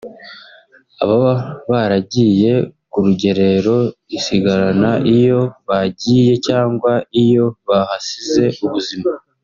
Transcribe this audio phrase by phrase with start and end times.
[1.01, 1.33] ababa
[1.69, 2.51] baragiye
[2.91, 3.75] ku rugerero
[4.17, 6.91] isigarana iyo bagiye cyangwa
[7.23, 9.09] iyo bahasize ubuzima